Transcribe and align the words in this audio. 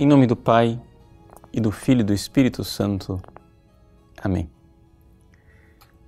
Em 0.00 0.06
nome 0.06 0.28
do 0.28 0.36
Pai 0.36 0.80
e 1.52 1.60
do 1.60 1.72
Filho 1.72 2.02
e 2.02 2.04
do 2.04 2.14
Espírito 2.14 2.62
Santo. 2.62 3.20
Amém. 4.22 4.48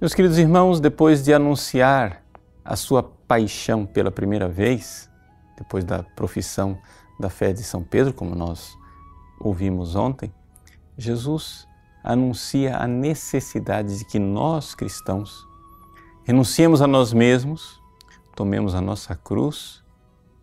Meus 0.00 0.14
queridos 0.14 0.38
irmãos, 0.38 0.78
depois 0.78 1.24
de 1.24 1.34
anunciar 1.34 2.22
a 2.64 2.76
sua 2.76 3.02
paixão 3.02 3.84
pela 3.84 4.12
primeira 4.12 4.48
vez, 4.48 5.10
depois 5.58 5.84
da 5.84 6.04
profissão 6.04 6.78
da 7.18 7.28
fé 7.28 7.52
de 7.52 7.64
São 7.64 7.82
Pedro, 7.82 8.14
como 8.14 8.32
nós 8.36 8.78
ouvimos 9.40 9.96
ontem, 9.96 10.32
Jesus 10.96 11.66
anuncia 12.04 12.76
a 12.76 12.86
necessidade 12.86 13.98
de 13.98 14.04
que 14.04 14.20
nós 14.20 14.72
cristãos 14.72 15.44
renunciemos 16.22 16.80
a 16.80 16.86
nós 16.86 17.12
mesmos, 17.12 17.82
tomemos 18.36 18.72
a 18.72 18.80
nossa 18.80 19.16
cruz 19.16 19.82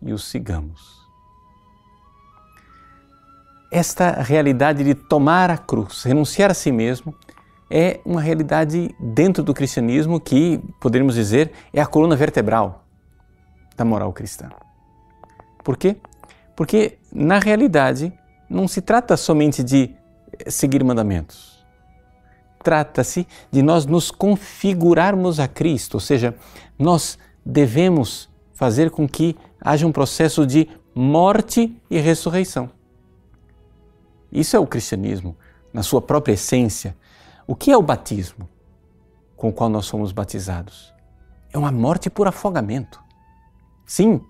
e 0.02 0.12
o 0.12 0.18
sigamos. 0.18 0.97
Esta 3.70 4.22
realidade 4.22 4.82
de 4.82 4.94
tomar 4.94 5.50
a 5.50 5.58
cruz, 5.58 6.02
renunciar 6.02 6.50
a 6.50 6.54
si 6.54 6.72
mesmo, 6.72 7.14
é 7.70 8.00
uma 8.04 8.20
realidade 8.20 8.94
dentro 8.98 9.42
do 9.42 9.52
cristianismo 9.52 10.18
que, 10.18 10.58
poderíamos 10.80 11.14
dizer, 11.14 11.52
é 11.72 11.80
a 11.80 11.86
coluna 11.86 12.16
vertebral 12.16 12.86
da 13.76 13.84
moral 13.84 14.12
cristã. 14.12 14.48
Por 15.62 15.76
quê? 15.76 15.96
Porque, 16.56 16.98
na 17.12 17.38
realidade, 17.38 18.12
não 18.48 18.66
se 18.66 18.80
trata 18.80 19.16
somente 19.16 19.62
de 19.62 19.94
seguir 20.46 20.82
mandamentos. 20.82 21.64
Trata-se 22.64 23.26
de 23.50 23.62
nós 23.62 23.84
nos 23.84 24.10
configurarmos 24.10 25.38
a 25.38 25.46
Cristo, 25.46 25.94
ou 25.94 26.00
seja, 26.00 26.34
nós 26.78 27.18
devemos 27.44 28.28
fazer 28.54 28.90
com 28.90 29.06
que 29.06 29.36
haja 29.60 29.86
um 29.86 29.92
processo 29.92 30.46
de 30.46 30.68
morte 30.94 31.80
e 31.90 31.98
ressurreição. 32.00 32.77
Isso 34.30 34.56
é 34.56 34.58
o 34.58 34.66
cristianismo, 34.66 35.36
na 35.72 35.82
sua 35.82 36.00
própria 36.02 36.34
essência. 36.34 36.96
O 37.46 37.54
que 37.54 37.70
é 37.70 37.76
o 37.76 37.82
batismo 37.82 38.48
com 39.36 39.48
o 39.48 39.52
qual 39.52 39.70
nós 39.70 39.86
somos 39.86 40.12
batizados? 40.12 40.92
É 41.52 41.58
uma 41.58 41.72
morte 41.72 42.10
por 42.10 42.26
afogamento. 42.26 43.00
Sim, 43.86 44.20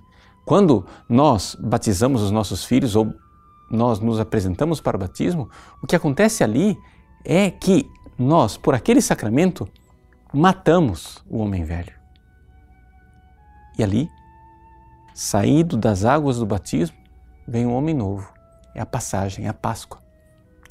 quando 0.45 0.87
nós 1.09 1.57
batizamos 1.59 2.23
os 2.23 2.31
nossos 2.31 2.65
filhos 2.65 2.95
ou 2.95 3.13
nós 3.71 4.01
nos 4.01 4.21
apresentamos 4.21 4.81
para 4.81 4.97
o 4.97 5.01
batismo, 5.01 5.51
o 5.83 5.87
que 5.87 5.97
acontece 5.97 6.43
ali 6.43 6.79
é 7.25 7.51
que 7.51 7.91
nós, 8.19 8.57
por 8.57 8.75
aquele 8.75 9.03
sacramento, 9.03 9.69
matamos 10.33 11.23
o 11.29 11.39
homem 11.39 11.65
velho. 11.65 11.93
E 13.79 13.83
ali, 13.83 14.09
saído 15.15 15.77
das 15.77 16.05
águas 16.05 16.39
do 16.39 16.47
batismo, 16.47 16.97
vem 17.47 17.67
um 17.67 17.75
homem 17.75 17.95
novo. 17.95 18.38
É 18.79 18.81
a 18.81 18.87
passagem, 18.87 19.47
é 19.47 19.49
a 19.49 19.53
Páscoa. 19.53 20.01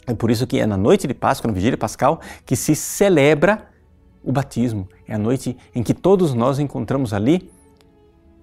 É 0.07 0.13
por 0.13 0.31
isso 0.31 0.47
que 0.47 0.57
é 0.57 0.65
na 0.65 0.77
noite 0.77 1.05
de 1.07 1.13
Páscoa, 1.13 1.49
na 1.49 1.53
vigília 1.53 1.77
pascal, 1.77 2.21
que 2.45 2.55
se 2.55 2.73
celebra 2.73 3.67
o 4.23 4.31
batismo. 4.31 4.87
É 5.05 5.13
a 5.13 5.17
noite 5.17 5.57
em 5.75 5.83
que 5.83 5.93
todos 5.93 6.33
nós 6.33 6.57
encontramos 6.57 7.13
ali 7.13 7.51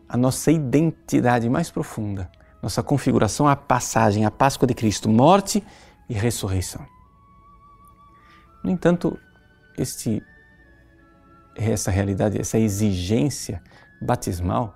a 0.06 0.18
nossa 0.18 0.52
identidade 0.52 1.48
mais 1.48 1.70
profunda, 1.70 2.30
nossa 2.62 2.82
configuração, 2.82 3.48
a 3.48 3.56
passagem, 3.56 4.26
a 4.26 4.30
Páscoa 4.30 4.68
de 4.68 4.74
Cristo, 4.74 5.08
morte 5.08 5.64
e 6.10 6.12
ressurreição. 6.12 6.84
No 8.62 8.70
entanto, 8.70 9.18
este, 9.78 10.22
essa 11.56 11.90
realidade, 11.90 12.38
essa 12.38 12.58
exigência 12.58 13.62
batismal 14.02 14.74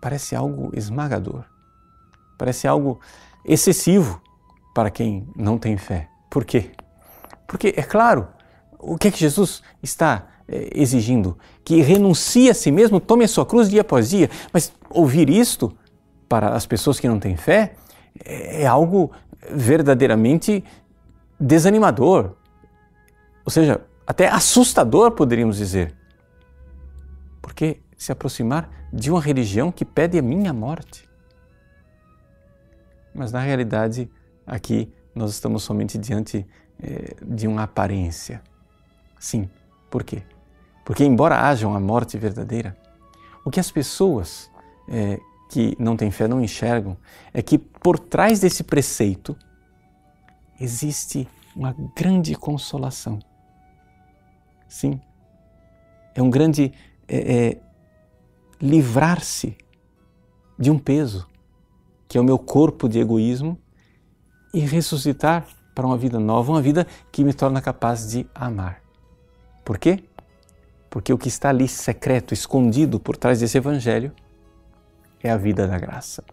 parece 0.00 0.34
algo 0.34 0.72
esmagador, 0.74 1.44
parece 2.36 2.66
algo 2.66 3.00
excessivo 3.46 4.20
para 4.74 4.90
quem 4.90 5.28
não 5.36 5.56
tem 5.58 5.76
fé. 5.76 6.08
Por 6.28 6.44
quê? 6.44 6.70
Porque, 7.46 7.72
é 7.76 7.82
claro, 7.82 8.28
o 8.78 8.98
que 8.98 9.08
é 9.08 9.10
que 9.10 9.18
Jesus 9.18 9.62
está 9.82 10.26
é, 10.48 10.70
exigindo? 10.74 11.38
Que 11.64 11.80
renuncie 11.80 12.50
a 12.50 12.54
si 12.54 12.70
mesmo, 12.70 13.00
tome 13.00 13.24
a 13.24 13.28
sua 13.28 13.46
cruz 13.46 13.70
dia 13.70 13.80
após 13.82 14.10
dia. 14.10 14.28
Mas 14.52 14.72
ouvir 14.90 15.30
isto 15.30 15.72
para 16.28 16.54
as 16.54 16.66
pessoas 16.66 16.98
que 16.98 17.08
não 17.08 17.20
têm 17.20 17.36
fé 17.36 17.74
é, 18.24 18.62
é 18.62 18.66
algo 18.66 19.12
verdadeiramente 19.50 20.64
desanimador, 21.38 22.32
ou 23.44 23.50
seja, 23.50 23.80
até 24.06 24.28
assustador, 24.28 25.12
poderíamos 25.12 25.56
dizer. 25.56 25.94
Porque 27.40 27.80
se 27.96 28.10
aproximar 28.10 28.68
de 28.92 29.10
uma 29.10 29.20
religião 29.20 29.70
que 29.70 29.84
pede 29.84 30.18
a 30.18 30.22
minha 30.22 30.52
morte. 30.52 31.08
Mas 33.16 33.32
na 33.32 33.40
realidade, 33.40 34.10
aqui 34.46 34.92
nós 35.14 35.30
estamos 35.32 35.62
somente 35.62 35.96
diante 35.98 36.46
eh, 36.82 37.16
de 37.22 37.46
uma 37.46 37.62
aparência. 37.62 38.42
Sim, 39.18 39.48
por 39.90 40.04
quê? 40.04 40.22
Porque, 40.84 41.04
embora 41.04 41.48
haja 41.48 41.66
uma 41.66 41.80
morte 41.80 42.18
verdadeira, 42.18 42.76
o 43.44 43.50
que 43.50 43.58
as 43.58 43.70
pessoas 43.70 44.50
eh, 44.88 45.18
que 45.50 45.76
não 45.78 45.96
têm 45.96 46.10
fé 46.10 46.28
não 46.28 46.40
enxergam 46.40 46.96
é 47.32 47.40
que 47.40 47.58
por 47.58 47.98
trás 47.98 48.40
desse 48.40 48.62
preceito 48.62 49.36
existe 50.60 51.28
uma 51.54 51.74
grande 51.94 52.34
consolação 52.34 53.18
Sim. 54.68 55.00
É 56.14 56.22
um 56.22 56.30
grande 56.30 56.72
é, 57.06 57.36
é, 57.36 57.60
livrar-se 58.60 59.56
de 60.58 60.70
um 60.70 60.78
peso, 60.78 61.28
que 62.08 62.18
é 62.18 62.20
o 62.20 62.24
meu 62.24 62.38
corpo 62.38 62.88
de 62.88 62.98
egoísmo, 62.98 63.58
e 64.52 64.60
ressuscitar 64.60 65.46
para 65.74 65.86
uma 65.86 65.96
vida 65.96 66.18
nova, 66.18 66.52
uma 66.52 66.62
vida 66.62 66.86
que 67.12 67.22
me 67.22 67.34
torna 67.34 67.60
capaz 67.60 68.10
de 68.10 68.26
amar. 68.34 68.80
Por 69.64 69.76
quê? 69.76 70.02
Porque 70.88 71.12
o 71.12 71.18
que 71.18 71.28
está 71.28 71.50
ali 71.50 71.68
secreto, 71.68 72.32
escondido 72.32 72.98
por 72.98 73.16
trás 73.16 73.40
desse 73.40 73.58
evangelho, 73.58 74.12
é 75.22 75.30
a 75.30 75.36
vida 75.36 75.66
da 75.66 75.78
graça. 75.78 76.24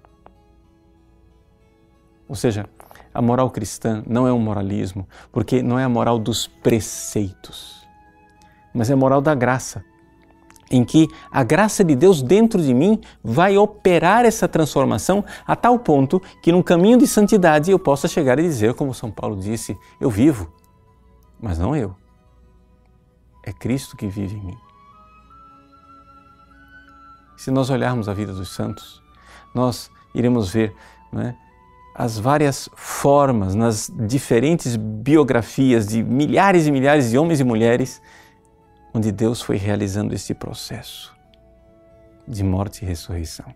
Ou 2.30 2.36
seja, 2.36 2.66
a 3.14 3.22
moral 3.22 3.52
cristã 3.52 4.04
não 4.08 4.26
é 4.26 4.32
um 4.32 4.40
moralismo, 4.40 5.08
porque 5.32 5.62
não 5.62 5.78
é 5.78 5.84
a 5.84 5.90
moral 5.90 6.18
dos 6.18 6.48
preceitos 6.48 7.84
mas 8.74 8.90
é 8.90 8.94
a 8.94 8.98
moral 8.98 9.22
da 9.22 9.36
graça, 9.36 9.86
em 10.74 10.84
que 10.84 11.08
a 11.32 11.44
graça 11.44 11.84
de 11.84 11.96
Deus 11.96 12.24
dentro 12.24 12.60
de 12.60 12.74
mim 12.74 13.00
vai 13.24 13.56
operar 13.58 14.26
essa 14.26 14.48
transformação 14.48 15.24
a 15.46 15.56
tal 15.56 15.78
ponto 15.78 16.20
que 16.42 16.52
num 16.52 16.64
caminho 16.64 16.98
de 16.98 17.06
santidade 17.06 17.70
eu 17.70 17.78
possa 17.78 18.08
chegar 18.08 18.40
e 18.40 18.42
dizer, 18.42 18.74
como 18.74 18.92
São 18.92 19.12
Paulo 19.12 19.36
disse, 19.36 19.78
eu 20.02 20.10
vivo, 20.10 20.52
mas 21.40 21.60
não 21.60 21.76
eu. 21.76 21.96
É 23.46 23.54
Cristo 23.54 23.96
que 23.96 24.08
vive 24.08 24.36
em 24.36 24.42
mim. 24.42 24.58
Se 27.38 27.52
nós 27.52 27.70
olharmos 27.70 28.10
a 28.10 28.14
vida 28.14 28.34
dos 28.34 28.50
santos, 28.56 29.00
nós 29.54 29.92
iremos 30.16 30.50
ver 30.50 30.74
é, 31.16 31.36
as 31.94 32.18
várias 32.18 32.68
formas 32.76 33.54
nas 33.54 33.92
diferentes 33.94 34.76
biografias 34.76 35.86
de 35.86 36.02
milhares 36.02 36.66
e 36.66 36.72
milhares 36.72 37.12
de 37.12 37.18
homens 37.18 37.40
e 37.40 37.44
mulheres 37.44 38.02
onde 38.94 39.12
Deus 39.12 39.42
foi 39.42 39.58
realizando 39.58 40.14
esse 40.14 40.34
processo 40.34 41.14
de 42.28 42.44
morte 42.44 42.84
e 42.84 42.88
ressurreição. 42.88 43.54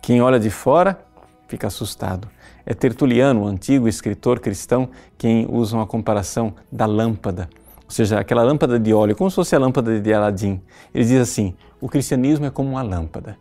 Quem 0.00 0.22
olha 0.22 0.38
de 0.38 0.50
fora 0.50 1.04
fica 1.48 1.66
assustado. 1.66 2.28
É 2.64 2.72
Tertuliano, 2.72 3.42
o 3.42 3.46
antigo 3.46 3.88
escritor 3.88 4.40
cristão, 4.40 4.88
quem 5.18 5.46
usa 5.50 5.76
uma 5.76 5.86
comparação 5.86 6.54
da 6.70 6.86
lâmpada, 6.86 7.50
ou 7.84 7.90
seja, 7.90 8.18
aquela 8.18 8.42
lâmpada 8.42 8.78
de 8.78 8.94
óleo, 8.94 9.14
como 9.14 9.28
se 9.30 9.36
fosse 9.36 9.54
a 9.54 9.58
lâmpada 9.58 10.00
de 10.00 10.14
Aladim. 10.14 10.62
Ele 10.92 11.04
diz 11.04 11.20
assim: 11.20 11.54
o 11.80 11.88
cristianismo 11.88 12.46
é 12.46 12.50
como 12.50 12.70
uma 12.70 12.82
lâmpada. 12.82 13.36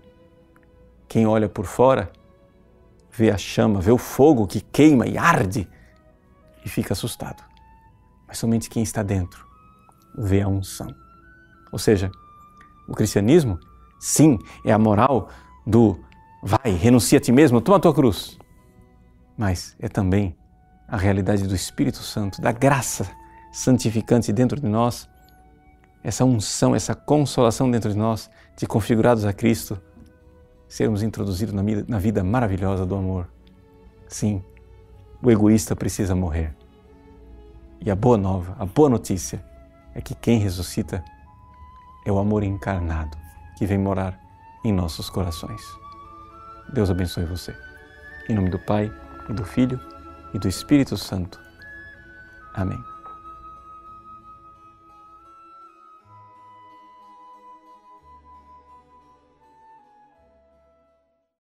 Quem 1.08 1.26
olha 1.26 1.48
por 1.48 1.66
fora 1.66 2.12
vê 3.12 3.30
a 3.30 3.38
chama, 3.38 3.80
vê 3.80 3.92
o 3.92 3.98
fogo 3.98 4.48
que 4.48 4.60
queima 4.60 5.08
e 5.08 5.18
arde 5.18 5.68
e 6.66 6.70
fica 6.70 6.94
assustado. 6.94 7.44
Mas 8.28 8.38
somente 8.38 8.70
quem 8.70 8.84
está 8.84 9.02
dentro 9.02 9.53
vê 10.18 10.42
a 10.42 10.48
unção. 10.48 10.94
Ou 11.72 11.80
seja, 11.80 12.12
o 12.88 12.94
cristianismo, 12.94 13.60
sim, 14.00 14.38
é 14.66 14.72
a 14.72 14.78
moral 14.78 15.30
do 15.66 16.00
vai, 16.42 16.72
renuncia 16.72 17.18
a 17.18 17.22
ti 17.22 17.32
mesmo, 17.32 17.62
toma 17.62 17.78
a 17.78 17.80
tua 17.80 17.94
cruz. 17.94 18.38
Mas 19.38 19.76
é 19.80 19.88
também 19.88 20.36
a 20.88 20.98
realidade 20.98 21.48
do 21.48 21.56
Espírito 21.56 22.00
Santo, 22.00 22.42
da 22.42 22.52
graça 22.52 23.10
santificante 23.52 24.32
dentro 24.32 24.60
de 24.60 24.68
nós, 24.68 25.10
essa 26.04 26.26
unção, 26.26 26.76
essa 26.76 26.94
consolação 26.94 27.72
dentro 27.72 27.92
de 27.92 27.98
nós, 27.98 28.30
de 28.58 28.68
configurados 28.68 29.26
a 29.26 29.32
Cristo, 29.32 29.82
sermos 30.68 31.02
introduzidos 31.02 31.54
na 31.88 31.98
vida, 32.00 32.24
maravilhosa 32.24 32.86
do 32.86 32.96
amor. 32.96 33.30
Sim, 34.08 34.44
o 35.22 35.32
egoísta 35.32 35.76
precisa 35.76 36.14
morrer. 36.14 36.54
E 37.80 37.90
a 37.90 37.96
boa 37.96 38.18
nova, 38.18 38.56
a 38.60 38.66
boa 38.66 38.90
notícia 38.90 39.44
é 39.96 40.02
que 40.02 40.16
quem 40.16 40.40
ressuscita 40.40 41.04
é 42.06 42.12
o 42.12 42.20
amor 42.20 42.44
encarnado 42.44 43.18
que 43.58 43.66
vem 43.66 43.78
morar 43.78 44.20
em 44.64 44.72
nossos 44.72 45.10
corações. 45.10 45.62
Deus 46.74 46.90
abençoe 46.90 47.26
você. 47.26 47.56
Em 48.30 48.36
nome 48.36 48.50
do 48.50 48.60
Pai 48.60 48.92
e 49.30 49.34
do 49.34 49.44
Filho 49.44 49.80
e 50.34 50.40
do 50.40 50.48
Espírito 50.48 50.98
Santo. 50.98 51.40
Amém. 52.54 52.93